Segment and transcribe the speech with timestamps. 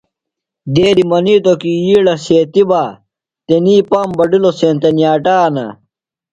[0.73, 2.83] دیدیۡ منِیتوۡ کی یِیڑہ سیتیۡ بہ
[3.47, 5.65] تنیۡ پام بڈِلوۡ سینتہ نِیاٹانہ۔